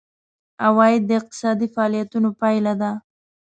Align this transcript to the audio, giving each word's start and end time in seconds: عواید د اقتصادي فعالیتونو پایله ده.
عواید 0.65 1.01
د 1.05 1.11
اقتصادي 1.19 1.67
فعالیتونو 1.73 2.29
پایله 2.39 2.73
ده. 2.81 2.91